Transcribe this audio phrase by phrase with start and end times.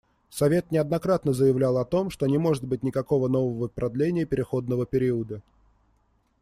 [0.31, 5.43] Совет неоднократно заявлял о том, что не может быть никакого нового продления переходного периода.